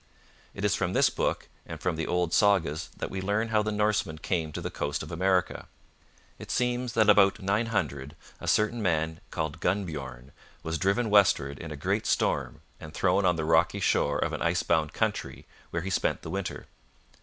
[0.55, 3.71] It is from this book and from the old sagas that we learn how the
[3.71, 5.67] Norsemen came to the coast of America.
[6.39, 10.31] It seems that about 900 a certain man called Gunnbjorn
[10.63, 14.41] was driven westward in a great storm and thrown on the rocky shore of an
[14.41, 16.65] ice bound country, where he spent the winter.